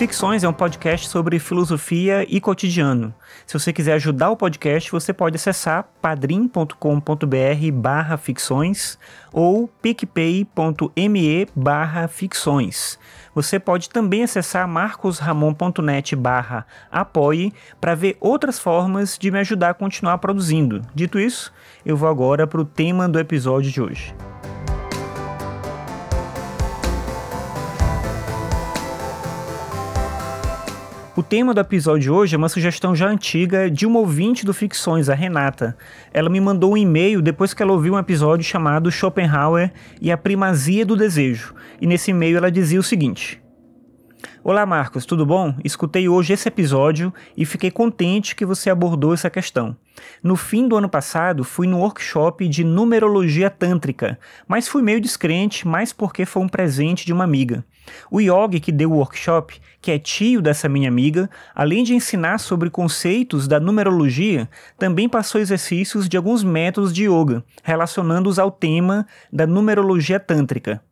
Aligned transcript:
Ficções 0.00 0.42
é 0.42 0.48
um 0.48 0.52
podcast 0.54 1.10
sobre 1.10 1.38
filosofia 1.38 2.24
e 2.26 2.40
cotidiano. 2.40 3.12
Se 3.46 3.52
você 3.52 3.70
quiser 3.70 3.92
ajudar 3.92 4.30
o 4.30 4.36
podcast, 4.36 4.90
você 4.90 5.12
pode 5.12 5.36
acessar 5.36 5.90
padrim.com.br 6.00 6.72
barra 7.74 8.16
ficções 8.16 8.98
ou 9.30 9.68
picpay.me 9.68 11.46
barra 11.54 12.08
ficções. 12.08 12.98
Você 13.34 13.58
pode 13.58 13.90
também 13.90 14.22
acessar 14.22 14.66
marcosramon.net 14.66 16.16
barra 16.16 16.66
apoie 16.90 17.52
para 17.78 17.94
ver 17.94 18.16
outras 18.20 18.58
formas 18.58 19.18
de 19.18 19.30
me 19.30 19.40
ajudar 19.40 19.68
a 19.68 19.74
continuar 19.74 20.16
produzindo. 20.16 20.80
Dito 20.94 21.20
isso, 21.20 21.52
eu 21.84 21.94
vou 21.94 22.08
agora 22.08 22.46
para 22.46 22.62
o 22.62 22.64
tema 22.64 23.06
do 23.06 23.18
episódio 23.18 23.70
de 23.70 23.82
hoje. 23.82 24.14
O 31.20 31.22
tema 31.22 31.52
do 31.52 31.60
episódio 31.60 32.00
de 32.00 32.10
hoje 32.10 32.34
é 32.34 32.38
uma 32.38 32.48
sugestão 32.48 32.96
já 32.96 33.06
antiga 33.06 33.70
de 33.70 33.84
uma 33.84 33.98
ouvinte 33.98 34.42
do 34.42 34.54
Ficções, 34.54 35.10
a 35.10 35.14
Renata. 35.14 35.76
Ela 36.14 36.30
me 36.30 36.40
mandou 36.40 36.72
um 36.72 36.78
e-mail 36.78 37.20
depois 37.20 37.52
que 37.52 37.62
ela 37.62 37.72
ouviu 37.72 37.92
um 37.92 37.98
episódio 37.98 38.42
chamado 38.42 38.90
Schopenhauer 38.90 39.70
e 40.00 40.10
a 40.10 40.16
Primazia 40.16 40.86
do 40.86 40.96
Desejo. 40.96 41.54
E 41.78 41.86
nesse 41.86 42.10
e-mail 42.10 42.38
ela 42.38 42.50
dizia 42.50 42.80
o 42.80 42.82
seguinte: 42.82 43.38
Olá 44.42 44.64
Marcos, 44.64 45.04
tudo 45.04 45.26
bom? 45.26 45.54
Escutei 45.62 46.08
hoje 46.08 46.32
esse 46.32 46.48
episódio 46.48 47.12
e 47.36 47.44
fiquei 47.44 47.70
contente 47.70 48.34
que 48.34 48.46
você 48.46 48.70
abordou 48.70 49.12
essa 49.12 49.28
questão. 49.28 49.76
No 50.22 50.36
fim 50.36 50.68
do 50.68 50.76
ano 50.76 50.88
passado, 50.88 51.44
fui 51.44 51.66
no 51.66 51.78
workshop 51.78 52.48
de 52.48 52.64
numerologia 52.64 53.50
tântrica, 53.50 54.18
mas 54.46 54.68
fui 54.68 54.82
meio 54.82 55.00
descrente, 55.00 55.66
mais 55.66 55.92
porque 55.92 56.24
foi 56.24 56.42
um 56.42 56.48
presente 56.48 57.06
de 57.06 57.12
uma 57.12 57.24
amiga. 57.24 57.64
O 58.10 58.20
yogi 58.20 58.60
que 58.60 58.72
deu 58.72 58.92
o 58.92 58.96
workshop, 58.96 59.60
que 59.80 59.90
é 59.90 59.98
tio 59.98 60.40
dessa 60.42 60.68
minha 60.68 60.88
amiga, 60.88 61.28
além 61.54 61.82
de 61.82 61.94
ensinar 61.94 62.38
sobre 62.38 62.70
conceitos 62.70 63.48
da 63.48 63.58
numerologia, 63.58 64.48
também 64.78 65.08
passou 65.08 65.40
exercícios 65.40 66.08
de 66.08 66.16
alguns 66.16 66.44
métodos 66.44 66.92
de 66.92 67.04
yoga, 67.04 67.44
relacionando-os 67.62 68.38
ao 68.38 68.50
tema 68.50 69.06
da 69.32 69.46
numerologia 69.46 70.20
tântrica. 70.20 70.82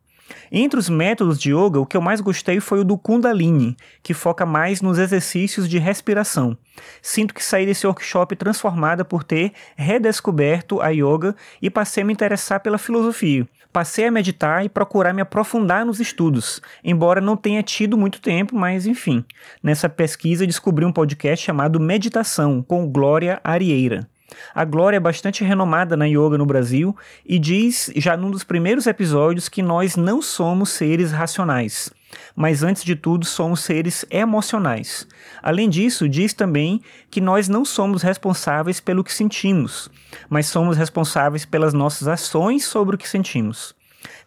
Entre 0.51 0.79
os 0.79 0.89
métodos 0.89 1.39
de 1.39 1.51
yoga, 1.51 1.79
o 1.79 1.85
que 1.85 1.95
eu 1.95 2.01
mais 2.01 2.21
gostei 2.21 2.59
foi 2.59 2.79
o 2.79 2.83
do 2.83 2.97
Kundalini, 2.97 3.75
que 4.01 4.13
foca 4.13 4.45
mais 4.45 4.81
nos 4.81 4.97
exercícios 4.97 5.69
de 5.69 5.77
respiração. 5.77 6.57
Sinto 7.01 7.33
que 7.33 7.43
saí 7.43 7.65
desse 7.65 7.85
workshop 7.85 8.35
transformada 8.35 9.03
por 9.03 9.23
ter 9.23 9.51
redescoberto 9.75 10.81
a 10.81 10.89
yoga 10.89 11.35
e 11.61 11.69
passei 11.69 12.03
a 12.03 12.05
me 12.05 12.13
interessar 12.13 12.59
pela 12.59 12.77
filosofia. 12.77 13.47
Passei 13.71 14.07
a 14.07 14.11
meditar 14.11 14.65
e 14.65 14.69
procurar 14.69 15.13
me 15.13 15.21
aprofundar 15.21 15.85
nos 15.85 15.99
estudos, 15.99 16.61
embora 16.83 17.21
não 17.21 17.37
tenha 17.37 17.61
tido 17.61 17.97
muito 17.97 18.19
tempo, 18.19 18.55
mas 18.55 18.87
enfim. 18.87 19.23
Nessa 19.61 19.87
pesquisa 19.87 20.47
descobri 20.47 20.85
um 20.85 20.91
podcast 20.91 21.45
chamado 21.45 21.79
Meditação 21.79 22.63
com 22.63 22.87
Glória 22.87 23.39
Arieira. 23.43 24.07
A 24.53 24.65
Glória 24.65 24.97
é 24.97 24.99
bastante 24.99 25.43
renomada 25.43 25.95
na 25.97 26.05
yoga 26.05 26.37
no 26.37 26.45
Brasil 26.45 26.95
e 27.25 27.39
diz, 27.39 27.91
já 27.95 28.15
num 28.15 28.31
dos 28.31 28.43
primeiros 28.43 28.87
episódios, 28.87 29.49
que 29.49 29.61
nós 29.61 29.95
não 29.95 30.21
somos 30.21 30.69
seres 30.69 31.11
racionais, 31.11 31.91
mas 32.35 32.63
antes 32.63 32.83
de 32.83 32.95
tudo 32.95 33.25
somos 33.25 33.61
seres 33.61 34.05
emocionais. 34.09 35.07
Além 35.41 35.69
disso, 35.69 36.07
diz 36.07 36.33
também 36.33 36.81
que 37.09 37.21
nós 37.21 37.47
não 37.47 37.63
somos 37.63 38.01
responsáveis 38.01 38.79
pelo 38.79 39.03
que 39.03 39.13
sentimos, 39.13 39.89
mas 40.29 40.47
somos 40.47 40.77
responsáveis 40.77 41.45
pelas 41.45 41.73
nossas 41.73 42.07
ações 42.07 42.65
sobre 42.65 42.95
o 42.95 42.99
que 42.99 43.07
sentimos. 43.07 43.78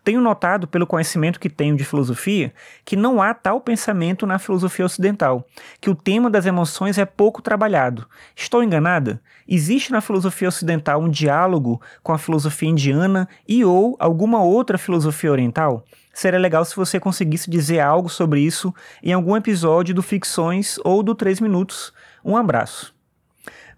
Tenho 0.04 0.20
notado, 0.20 0.66
pelo 0.66 0.86
conhecimento 0.86 1.38
que 1.38 1.48
tenho 1.48 1.76
de 1.76 1.84
filosofia, 1.84 2.52
que 2.84 2.96
não 2.96 3.22
há 3.22 3.32
tal 3.32 3.60
pensamento 3.60 4.26
na 4.26 4.38
filosofia 4.38 4.84
ocidental, 4.84 5.46
que 5.80 5.90
o 5.90 5.94
tema 5.94 6.28
das 6.28 6.46
emoções 6.46 6.98
é 6.98 7.04
pouco 7.04 7.40
trabalhado. 7.40 8.06
Estou 8.34 8.62
enganada? 8.62 9.20
Existe 9.46 9.92
na 9.92 10.00
filosofia 10.00 10.48
ocidental 10.48 11.00
um 11.00 11.08
diálogo 11.08 11.80
com 12.02 12.12
a 12.12 12.18
filosofia 12.18 12.68
indiana 12.68 13.28
e 13.46 13.64
ou 13.64 13.96
alguma 13.98 14.42
outra 14.42 14.76
filosofia 14.76 15.30
oriental? 15.30 15.84
Seria 16.12 16.38
legal 16.38 16.64
se 16.64 16.76
você 16.76 17.00
conseguisse 17.00 17.48
dizer 17.48 17.80
algo 17.80 18.08
sobre 18.08 18.40
isso 18.40 18.74
em 19.02 19.12
algum 19.12 19.36
episódio 19.36 19.94
do 19.94 20.02
Ficções 20.02 20.78
ou 20.84 21.02
do 21.02 21.14
3 21.14 21.40
Minutos. 21.40 21.92
Um 22.24 22.36
abraço. 22.36 22.91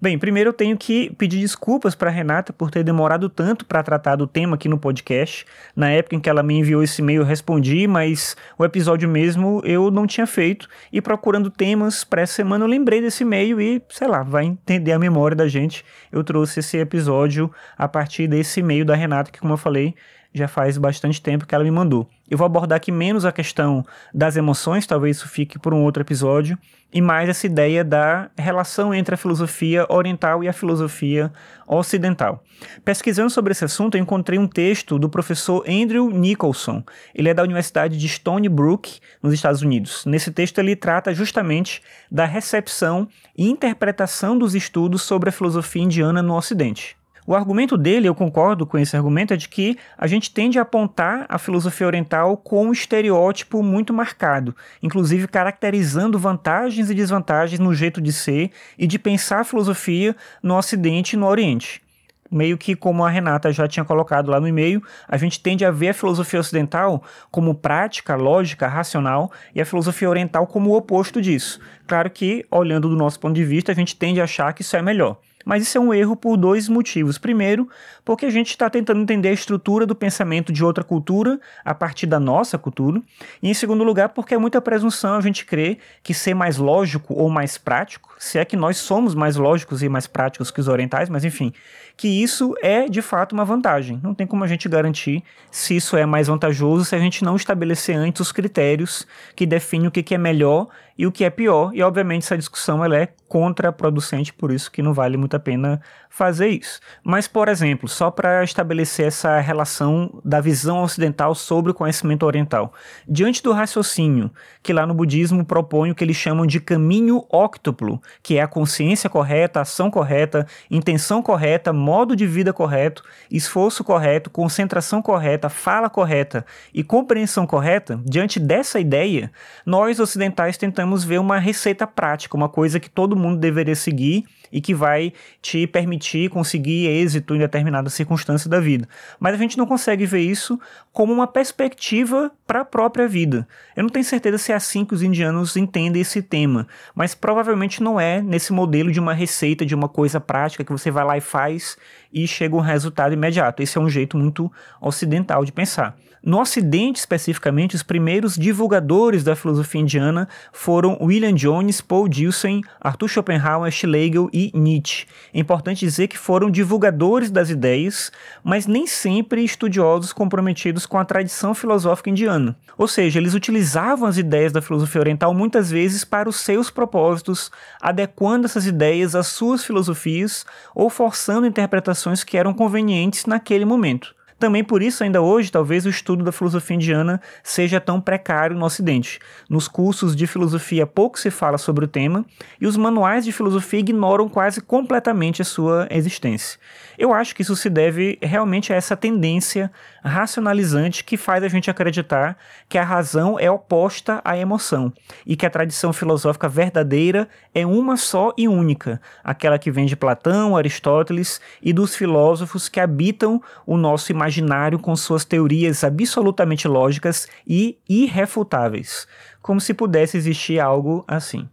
Bem, 0.00 0.19
primeiro 0.19 0.50
eu 0.50 0.53
tenho 0.53 0.77
que 0.77 1.10
pedir 1.16 1.41
desculpas 1.41 1.94
para 1.94 2.10
Renata 2.10 2.53
por 2.53 2.71
ter 2.71 2.82
demorado 2.82 3.28
tanto 3.28 3.65
para 3.65 3.82
tratar 3.82 4.16
do 4.16 4.27
tema 4.27 4.56
aqui 4.56 4.69
no 4.69 4.78
podcast. 4.78 5.47
Na 5.75 5.91
época 5.91 6.16
em 6.16 6.21
que 6.21 6.28
ela 6.28 6.43
me 6.43 6.55
enviou 6.55 6.82
esse 6.82 7.00
e-mail, 7.00 7.22
eu 7.22 7.27
respondi, 7.27 7.87
mas 7.87 8.37
o 8.59 8.65
episódio 8.65 9.09
mesmo 9.09 9.62
eu 9.65 9.91
não 9.91 10.06
tinha 10.06 10.27
feito. 10.27 10.69
E 10.93 11.00
procurando 11.00 11.50
temas 11.50 12.05
para 12.05 12.22
essa 12.22 12.34
semana, 12.34 12.65
eu 12.65 12.69
lembrei 12.69 13.00
desse 13.00 13.22
e-mail 13.22 13.60
e, 13.60 13.82
sei 13.88 14.09
lá, 14.09 14.22
vai 14.22 14.44
entender 14.44 14.93
a 14.93 14.99
memória 14.99 15.37
da 15.37 15.49
gente. 15.49 15.84
Eu 16.11 16.25
trouxe 16.25 16.61
esse 16.61 16.76
episódio 16.76 17.50
a 17.78 17.88
partir 17.88 18.26
desse 18.26 18.61
e-mail 18.61 18.84
da 18.84 18.94
Renata, 18.94 19.31
que, 19.31 19.38
como 19.38 19.53
eu 19.53 19.59
falei, 19.59 19.94
já 20.34 20.48
faz 20.48 20.76
bastante 20.76 21.22
tempo 21.22 21.46
que 21.46 21.54
ela 21.54 21.62
me 21.62 21.70
mandou. 21.70 22.08
Eu 22.28 22.36
vou 22.36 22.44
abordar 22.44 22.76
aqui 22.76 22.90
menos 22.90 23.24
a 23.24 23.30
questão 23.30 23.84
das 24.12 24.36
emoções, 24.36 24.86
talvez 24.86 25.18
isso 25.18 25.28
fique 25.28 25.58
por 25.58 25.72
um 25.72 25.84
outro 25.84 26.02
episódio, 26.02 26.58
e 26.92 27.00
mais 27.00 27.28
essa 27.28 27.46
ideia 27.46 27.84
da 27.84 28.30
relação 28.36 28.92
entre 28.92 29.14
a 29.14 29.18
filosofia 29.18 29.86
oriental 29.88 30.42
e 30.42 30.48
a 30.48 30.52
filosofia 30.52 31.32
ocidental. 31.66 32.42
Pesquisando 32.84 33.30
sobre 33.30 33.52
esse 33.52 33.64
assunto, 33.64 33.96
eu 33.96 34.02
encontrei 34.02 34.38
um 34.38 34.48
texto 34.48 34.98
do 34.98 35.08
professor 35.08 35.64
Andrew 35.68 36.10
Nicholson. 36.10 36.82
Ele 37.14 37.28
é 37.28 37.34
da 37.34 37.42
Universidade 37.42 37.96
de 37.96 38.08
Stony 38.08 38.48
Brook, 38.48 39.00
nos 39.22 39.32
Estados 39.32 39.62
Unidos. 39.62 40.04
Nesse 40.04 40.32
texto, 40.32 40.58
ele 40.58 40.74
trata 40.74 41.14
justamente 41.14 41.80
da 42.10 42.24
recepção 42.24 43.08
e 43.36 43.48
interpretação 43.48 44.36
dos 44.36 44.54
estudos 44.54 45.02
sobre 45.02 45.28
a 45.28 45.32
filosofia 45.32 45.82
indiana 45.82 46.22
no 46.22 46.34
Ocidente. 46.34 46.96
O 47.26 47.34
argumento 47.34 47.78
dele, 47.78 48.06
eu 48.06 48.14
concordo 48.14 48.66
com 48.66 48.76
esse 48.76 48.94
argumento, 48.94 49.32
é 49.32 49.36
de 49.36 49.48
que 49.48 49.78
a 49.96 50.06
gente 50.06 50.30
tende 50.30 50.58
a 50.58 50.62
apontar 50.62 51.24
a 51.26 51.38
filosofia 51.38 51.86
oriental 51.86 52.36
com 52.36 52.66
um 52.66 52.72
estereótipo 52.72 53.62
muito 53.62 53.94
marcado, 53.94 54.54
inclusive 54.82 55.26
caracterizando 55.26 56.18
vantagens 56.18 56.90
e 56.90 56.94
desvantagens 56.94 57.58
no 57.58 57.74
jeito 57.74 57.98
de 57.98 58.12
ser 58.12 58.50
e 58.78 58.86
de 58.86 58.98
pensar 58.98 59.40
a 59.40 59.44
filosofia 59.44 60.14
no 60.42 60.54
Ocidente 60.54 61.14
e 61.14 61.18
no 61.18 61.26
Oriente 61.26 61.82
meio 62.30 62.58
que 62.58 62.74
como 62.74 63.04
a 63.04 63.10
Renata 63.10 63.52
já 63.52 63.68
tinha 63.68 63.84
colocado 63.84 64.28
lá 64.28 64.40
no 64.40 64.48
e-mail, 64.48 64.82
a 65.06 65.16
gente 65.16 65.38
tende 65.40 65.64
a 65.64 65.70
ver 65.70 65.90
a 65.90 65.94
filosofia 65.94 66.40
ocidental 66.40 67.04
como 67.30 67.54
prática, 67.54 68.16
lógica, 68.16 68.66
racional 68.66 69.30
e 69.54 69.60
a 69.60 69.66
filosofia 69.66 70.10
oriental 70.10 70.44
como 70.44 70.70
o 70.70 70.76
oposto 70.76 71.22
disso. 71.22 71.60
Claro 71.86 72.10
que, 72.10 72.44
olhando 72.50 72.88
do 72.88 72.96
nosso 72.96 73.20
ponto 73.20 73.36
de 73.36 73.44
vista, 73.44 73.70
a 73.70 73.74
gente 73.74 73.94
tende 73.94 74.20
a 74.20 74.24
achar 74.24 74.52
que 74.52 74.62
isso 74.62 74.76
é 74.76 74.82
melhor. 74.82 75.16
Mas 75.44 75.62
isso 75.62 75.77
é 75.77 75.81
um 75.81 75.93
erro 75.93 76.16
por 76.16 76.37
dois 76.37 76.69
motivos. 76.69 77.19
Primeiro, 77.19 77.69
porque 78.05 78.27
a 78.27 78.31
gente 78.31 78.50
está 78.50 78.71
tentando 78.71 79.03
entender 79.03 79.28
a 79.28 79.32
estrutura 79.32 79.87
do 79.87 79.94
pensamento 79.94 80.53
de 80.53 80.65
outra 80.65 80.82
cultura 80.82 81.38
a 81.65 81.75
partir 81.75 82.06
da 82.06 82.19
nossa 82.19 82.56
cultura. 82.56 83.03
E 83.43 83.50
em 83.50 83.55
segundo 83.55 83.84
lugar, 83.84 84.10
porque 84.10 84.34
é 84.34 84.38
muita 84.38 84.60
presunção 84.60 85.15
a 85.15 85.21
gente 85.21 85.44
crer 85.44 85.78
que 86.03 86.15
ser 86.15 86.34
mais 86.34 86.56
lógico 86.56 87.15
ou 87.15 87.28
mais 87.28 87.59
prático, 87.59 88.15
se 88.19 88.38
é 88.38 88.44
que 88.44 88.56
nós 88.56 88.78
somos 88.78 89.15
mais 89.15 89.37
lógicos 89.37 89.82
e 89.82 89.88
mais 89.88 90.06
práticos 90.06 90.50
que 90.50 90.60
os 90.60 90.69
orientais, 90.69 91.09
mas 91.09 91.25
enfim, 91.25 91.53
que 91.97 92.09
isso 92.09 92.55
é 92.62 92.88
de 92.88 93.03
fato 93.03 93.32
uma 93.32 93.44
vantagem. 93.44 94.00
Não 94.03 94.15
tem 94.15 94.26
como 94.26 94.44
a 94.44 94.47
gente 94.47 94.69
garantir 94.69 95.22
se 95.50 95.76
isso 95.76 95.97
é 95.97 96.05
mais 96.06 96.28
vantajoso 96.28 96.84
se 96.84 96.94
a 96.94 96.99
gente 96.99 97.25
não 97.25 97.37
estabelecer 97.37 97.97
antes 97.97 98.21
os 98.21 98.32
critérios 98.32 99.06
que 99.37 99.47
definem 99.47 99.88
o 99.88 99.91
que 99.91 100.15
é 100.15 100.19
melhor 100.19 100.69
e 100.97 101.06
o 101.06 101.12
que 101.12 101.25
é 101.25 101.31
pior. 101.31 101.71
E 101.75 101.82
obviamente 101.82 102.22
essa 102.22 102.38
discussão 102.38 102.85
ela 102.85 102.96
é 102.96 103.08
contraproducente, 103.29 104.32
por 104.32 104.52
isso 104.52 104.70
que 104.70 104.81
não 104.81 104.94
vale 104.94 105.17
muito 105.17 105.35
a 105.35 105.41
pena 105.41 105.81
fazer 106.08 106.49
isso. 106.50 106.79
Mas, 107.02 107.26
por 107.26 107.49
exemplo, 107.49 107.88
só 107.88 108.08
para 108.08 108.44
estabelecer 108.44 109.08
essa 109.08 109.41
relação 109.41 110.20
da 110.25 110.41
visão 110.41 110.85
ocidental 110.85 111.35
sobre 111.35 111.73
o 111.73 111.75
conhecimento 111.75 112.25
oriental. 112.25 112.73
Diante 113.08 113.43
do 113.43 113.50
raciocínio, 113.50 114.31
que 114.62 114.73
lá 114.73 114.87
no 114.87 114.94
budismo 114.94 115.44
propõe 115.44 115.91
o 115.91 115.94
que 115.96 116.05
eles 116.05 116.17
chamam 116.17 116.46
de 116.46 116.61
caminho 116.61 117.26
óctuplo, 117.29 118.00
que 118.23 118.37
é 118.37 118.43
a 118.43 118.47
consciência 118.47 119.11
correta, 119.11 119.61
ação 119.62 119.90
correta, 119.90 120.47
intenção 120.70 121.20
correta, 121.20 121.73
modo 121.73 122.14
de 122.14 122.29
vida 122.29 122.52
correto, 122.52 123.02
esforço 123.29 123.82
correto, 123.82 124.31
concentração 124.31 125.02
correta, 125.02 125.49
fala 125.49 125.90
correta 125.90 126.47
e 126.73 126.85
compreensão 126.85 127.49
correta, 127.49 128.00
diante 128.05 128.38
dessa 128.38 128.79
ideia, 128.79 129.32
nós 129.67 129.99
ocidentais 129.99 130.56
tentamos 130.56 130.83
ver 131.04 131.19
uma 131.19 131.38
receita 131.38 131.86
prática, 131.86 132.36
uma 132.36 132.48
coisa 132.48 132.78
que 132.78 132.90
todo 132.90 133.16
mundo 133.16 133.38
deveria 133.38 133.75
seguir 133.75 134.25
e 134.54 134.60
que 134.60 134.72
vai 134.72 135.12
te 135.42 135.66
permitir 135.66 136.30
conseguir 136.30 136.86
êxito 136.86 137.34
em 137.34 137.38
determinada 137.38 137.90
circunstância 137.90 138.48
da 138.48 138.60
vida. 138.60 138.88
Mas 139.18 139.34
a 139.34 139.36
gente 139.36 139.58
não 139.58 139.66
consegue 139.66 140.06
ver 140.06 140.20
isso 140.20 140.60
como 140.92 141.12
uma 141.12 141.26
perspectiva 141.26 142.30
para 142.46 142.60
a 142.60 142.64
própria 142.64 143.08
vida. 143.08 143.48
Eu 143.74 143.82
não 143.82 143.90
tenho 143.90 144.04
certeza 144.04 144.38
se 144.38 144.52
é 144.52 144.54
assim 144.54 144.84
que 144.84 144.94
os 144.94 145.02
indianos 145.02 145.56
entendem 145.56 146.00
esse 146.00 146.22
tema, 146.22 146.68
mas 146.94 147.16
provavelmente 147.16 147.82
não 147.82 147.98
é 147.98 148.22
nesse 148.22 148.52
modelo 148.52 148.92
de 148.92 149.00
uma 149.00 149.12
receita, 149.12 149.66
de 149.66 149.74
uma 149.74 149.88
coisa 149.88 150.20
prática 150.20 150.62
que 150.62 150.70
você 150.70 150.88
vai 150.88 151.04
lá 151.04 151.18
e 151.18 151.20
faz 151.20 151.76
e 152.12 152.28
chega 152.28 152.54
um 152.54 152.60
resultado 152.60 153.12
imediato. 153.12 153.60
Esse 153.60 153.76
é 153.76 153.80
um 153.80 153.90
jeito 153.90 154.16
muito 154.16 154.50
ocidental 154.80 155.44
de 155.44 155.50
pensar. 155.50 155.96
No 156.26 156.40
Ocidente, 156.40 157.00
especificamente, 157.00 157.76
os 157.76 157.82
primeiros 157.82 158.36
divulgadores 158.36 159.22
da 159.22 159.36
filosofia 159.36 159.82
indiana 159.82 160.26
foram 160.54 160.96
William 160.98 161.34
Jones, 161.34 161.82
Paul 161.82 162.08
Dilson, 162.08 162.62
Arthur 162.80 163.08
Schopenhauer, 163.08 163.70
Schlegel 163.70 164.30
e 164.32 164.44
Nietzsche. 164.52 165.06
É 165.32 165.38
importante 165.38 165.81
dizer 165.81 166.08
que 166.08 166.19
foram 166.19 166.50
divulgadores 166.50 167.31
das 167.31 167.50
ideias, 167.50 168.11
mas 168.43 168.67
nem 168.67 168.87
sempre 168.87 169.44
estudiosos 169.44 170.12
comprometidos 170.12 170.87
com 170.87 170.99
a 170.99 171.05
tradição 171.05 171.55
filosófica 171.55 172.11
indiana. 172.11 172.56
Ou 172.76 172.88
seja, 172.88 173.19
eles 173.19 173.35
utilizavam 173.35 174.08
as 174.08 174.19
ideias 174.19 174.52
da 174.52 174.61
filosofia 174.61 175.00
oriental 175.00 175.32
muitas 175.32 175.70
vezes 175.70 176.05
para 176.05 176.29
os 176.29 176.37
seus 176.37 176.70
propósitos, 176.70 177.50
adequando 177.81 178.46
essas 178.46 178.67
ideias 178.67 179.14
às 179.14 179.29
suas 179.29 179.64
filosofias 179.64 180.44
ou 180.75 180.90
forçando 180.90 181.47
interpretações 181.47 182.25
que 182.25 182.37
eram 182.37 182.52
convenientes 182.52 183.26
naquele 183.26 183.64
momento. 183.64 184.14
Também 184.44 184.62
por 184.62 184.82
isso, 184.82 185.02
ainda 185.02 185.23
hoje, 185.23 185.50
talvez 185.50 185.87
o 185.87 185.88
estudo 185.88 186.23
da 186.23 186.31
filosofia 186.31 186.76
indiana 186.76 187.19
seja 187.43 187.81
tão 187.81 187.99
precário 187.99 188.55
no 188.55 188.67
Ocidente. 188.67 189.19
Nos 189.49 189.67
cursos 189.67 190.14
de 190.14 190.26
filosofia 190.26 190.87
pouco 190.87 191.19
se 191.19 191.31
fala 191.31 191.56
sobre 191.56 191.87
o 191.87 191.88
tema 191.88 192.26
e 192.61 192.67
os 192.67 192.76
manuais 192.76 193.25
de 193.25 193.32
filosofia 193.32 193.81
ignoram 193.81 194.29
quase 194.29 194.61
completamente 194.61 195.41
a 195.41 195.46
sua 195.46 195.88
existência. 195.91 196.61
Eu 196.99 197.14
acho 197.14 197.35
que 197.35 197.41
isso 197.41 197.56
se 197.56 197.70
deve 197.70 198.19
realmente 198.20 198.70
a 198.70 198.76
essa 198.76 198.94
tendência 198.94 199.73
racionalizante 200.05 201.02
que 201.02 201.17
faz 201.17 201.43
a 201.43 201.49
gente 201.49 201.70
acreditar 201.70 202.37
que 202.69 202.76
a 202.76 202.85
razão 202.85 203.38
é 203.40 203.50
oposta 203.50 204.20
à 204.23 204.37
emoção 204.37 204.93
e 205.26 205.35
que 205.37 205.47
a 205.47 205.50
tradição 205.50 205.90
filosófica 205.90 206.50
verdadeira 206.50 207.26
é 207.55 207.64
uma 207.64 207.97
só 207.97 208.35
e 208.37 208.47
única, 208.47 209.00
aquela 209.25 209.58
que 209.58 209.70
vem 209.70 209.87
de 209.87 209.97
Platão, 209.97 210.55
Aristóteles 210.55 211.40
e 211.62 211.73
dos 211.73 211.97
filósofos 211.97 212.69
que 212.69 212.79
habitam 212.79 213.43
o 213.67 213.79
nosso 213.79 214.12
imaginário 214.40 214.78
com 214.78 214.96
suas 214.96 215.25
teorias 215.25 215.84
absolutamente 215.84 216.66
lógicas 216.66 217.28
e 217.46 217.78
irrefutáveis, 217.88 219.06
como 219.40 219.60
se 219.60 219.75
pudesse 219.75 220.16
existir 220.16 220.58
algo 220.58 221.04
assim. 221.06 221.48